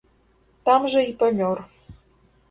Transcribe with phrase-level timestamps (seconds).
[0.69, 1.61] Там жа і памёр.